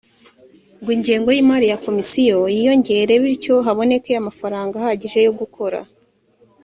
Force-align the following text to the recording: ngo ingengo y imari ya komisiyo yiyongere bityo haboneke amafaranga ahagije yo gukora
ngo 0.79 0.89
ingengo 0.95 1.29
y 1.31 1.39
imari 1.43 1.65
ya 1.71 1.81
komisiyo 1.85 2.37
yiyongere 2.53 3.13
bityo 3.23 3.53
haboneke 3.65 4.11
amafaranga 4.21 4.73
ahagije 4.77 5.19
yo 5.25 5.33
gukora 5.39 5.79